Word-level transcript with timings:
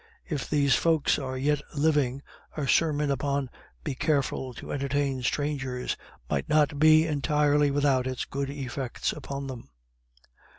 If 0.25 0.49
those 0.49 0.73
folks 0.73 1.19
are 1.19 1.37
yet 1.37 1.61
living, 1.75 2.23
a 2.57 2.67
sermon 2.67 3.11
upon 3.11 3.51
"be 3.83 3.93
careful 3.93 4.51
to 4.55 4.71
entertain 4.71 5.21
strangers," 5.21 5.95
might 6.27 6.49
not 6.49 6.79
be 6.79 7.05
entirely 7.05 7.69
without 7.69 8.07
its 8.07 8.25
good 8.25 8.49
effects 8.49 9.11
upon 9.13 9.45
them. 9.45 9.69